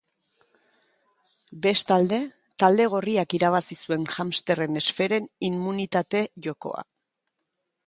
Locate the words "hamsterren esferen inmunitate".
4.17-6.25